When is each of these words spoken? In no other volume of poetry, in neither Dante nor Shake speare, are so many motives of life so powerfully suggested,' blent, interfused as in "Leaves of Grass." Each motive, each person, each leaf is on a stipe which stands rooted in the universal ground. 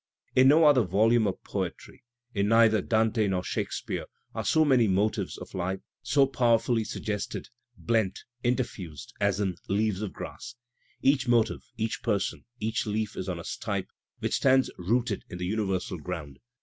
In 0.35 0.47
no 0.47 0.65
other 0.65 0.81
volume 0.81 1.27
of 1.27 1.43
poetry, 1.43 2.03
in 2.33 2.47
neither 2.47 2.81
Dante 2.81 3.27
nor 3.27 3.43
Shake 3.43 3.71
speare, 3.71 4.07
are 4.33 4.43
so 4.43 4.65
many 4.65 4.87
motives 4.87 5.37
of 5.37 5.53
life 5.53 5.79
so 6.01 6.25
powerfully 6.25 6.83
suggested,' 6.83 7.49
blent, 7.87 8.17
interfused 8.43 9.13
as 9.21 9.39
in 9.39 9.57
"Leaves 9.67 10.01
of 10.01 10.11
Grass." 10.11 10.55
Each 11.03 11.27
motive, 11.27 11.61
each 11.77 12.01
person, 12.01 12.45
each 12.59 12.87
leaf 12.87 13.15
is 13.15 13.29
on 13.29 13.37
a 13.37 13.43
stipe 13.43 13.89
which 14.17 14.33
stands 14.37 14.71
rooted 14.79 15.23
in 15.29 15.37
the 15.37 15.45
universal 15.45 15.99
ground. 15.99 16.39